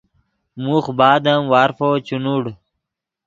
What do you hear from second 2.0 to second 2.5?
چے نوڑ